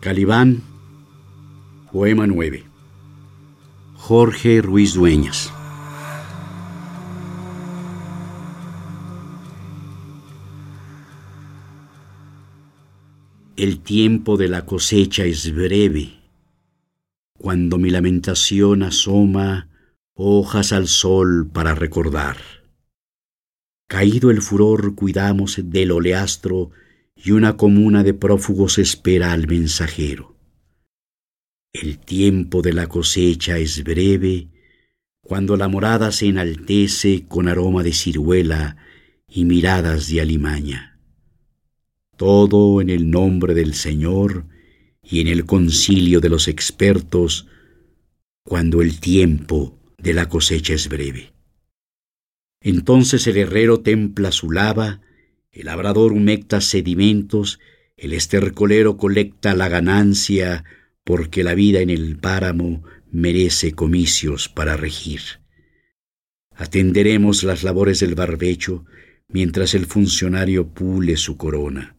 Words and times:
Calibán, 0.00 0.62
poema 1.90 2.28
9. 2.28 2.64
Jorge 3.96 4.62
Ruiz 4.62 4.94
Dueñas. 4.94 5.52
El 13.56 13.80
tiempo 13.80 14.36
de 14.36 14.46
la 14.46 14.64
cosecha 14.64 15.24
es 15.24 15.52
breve. 15.52 16.20
Cuando 17.36 17.76
mi 17.78 17.90
lamentación 17.90 18.84
asoma 18.84 19.68
hojas 20.14 20.72
al 20.72 20.86
sol 20.86 21.50
para 21.52 21.74
recordar. 21.74 22.36
Caído 23.88 24.30
el 24.30 24.42
furor, 24.42 24.94
cuidamos 24.94 25.60
del 25.60 25.90
oleastro 25.90 26.70
y 27.22 27.32
una 27.32 27.56
comuna 27.56 28.04
de 28.04 28.14
prófugos 28.14 28.78
espera 28.78 29.32
al 29.32 29.46
mensajero. 29.46 30.36
El 31.72 31.98
tiempo 31.98 32.62
de 32.62 32.72
la 32.72 32.86
cosecha 32.86 33.58
es 33.58 33.82
breve, 33.82 34.48
cuando 35.20 35.56
la 35.56 35.68
morada 35.68 36.12
se 36.12 36.26
enaltece 36.26 37.26
con 37.26 37.48
aroma 37.48 37.82
de 37.82 37.92
ciruela 37.92 38.76
y 39.28 39.44
miradas 39.44 40.08
de 40.08 40.20
alimaña. 40.20 40.98
Todo 42.16 42.80
en 42.80 42.88
el 42.88 43.10
nombre 43.10 43.52
del 43.52 43.74
Señor 43.74 44.46
y 45.02 45.20
en 45.20 45.28
el 45.28 45.44
concilio 45.44 46.20
de 46.20 46.28
los 46.28 46.48
expertos, 46.48 47.46
cuando 48.44 48.80
el 48.80 49.00
tiempo 49.00 49.78
de 49.98 50.14
la 50.14 50.28
cosecha 50.28 50.72
es 50.72 50.88
breve. 50.88 51.32
Entonces 52.60 53.26
el 53.26 53.36
herrero 53.36 53.80
templa 53.80 54.32
su 54.32 54.50
lava, 54.50 55.00
el 55.58 55.66
labrador 55.66 56.12
humecta 56.12 56.60
sedimentos, 56.60 57.58
el 57.96 58.12
estercolero 58.12 58.96
colecta 58.96 59.56
la 59.56 59.68
ganancia, 59.68 60.62
porque 61.02 61.42
la 61.42 61.54
vida 61.54 61.80
en 61.80 61.90
el 61.90 62.16
páramo 62.16 62.84
merece 63.10 63.72
comicios 63.72 64.48
para 64.48 64.76
regir. 64.76 65.20
Atenderemos 66.54 67.42
las 67.42 67.64
labores 67.64 67.98
del 67.98 68.14
barbecho 68.14 68.84
mientras 69.26 69.74
el 69.74 69.86
funcionario 69.86 70.68
pule 70.68 71.16
su 71.16 71.36
corona. 71.36 71.96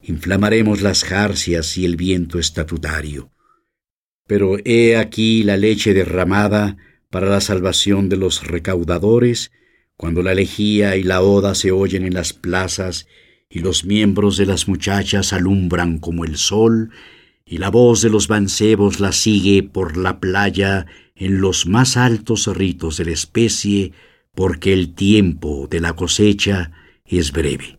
Inflamaremos 0.00 0.80
las 0.80 1.02
jarcias 1.02 1.76
y 1.76 1.84
el 1.84 1.96
viento 1.96 2.38
estatutario. 2.38 3.32
Pero 4.28 4.58
he 4.64 4.96
aquí 4.96 5.42
la 5.42 5.56
leche 5.56 5.94
derramada 5.94 6.76
para 7.10 7.28
la 7.28 7.40
salvación 7.40 8.08
de 8.08 8.18
los 8.18 8.46
recaudadores 8.46 9.50
cuando 9.96 10.22
la 10.22 10.32
elegía 10.32 10.96
y 10.96 11.02
la 11.02 11.22
oda 11.22 11.54
se 11.54 11.72
oyen 11.72 12.04
en 12.04 12.14
las 12.14 12.32
plazas 12.32 13.06
y 13.48 13.60
los 13.60 13.84
miembros 13.84 14.36
de 14.36 14.46
las 14.46 14.66
muchachas 14.66 15.32
alumbran 15.32 15.98
como 15.98 16.24
el 16.24 16.36
sol, 16.36 16.90
y 17.46 17.58
la 17.58 17.68
voz 17.68 18.00
de 18.02 18.10
los 18.10 18.30
mancebos 18.30 19.00
la 19.00 19.12
sigue 19.12 19.62
por 19.62 19.96
la 19.96 20.18
playa 20.18 20.86
en 21.14 21.40
los 21.40 21.66
más 21.66 21.96
altos 21.96 22.46
ritos 22.46 22.96
de 22.96 23.04
la 23.04 23.12
especie, 23.12 23.92
porque 24.34 24.72
el 24.72 24.94
tiempo 24.94 25.68
de 25.70 25.80
la 25.80 25.92
cosecha 25.92 26.72
es 27.04 27.32
breve. 27.32 27.78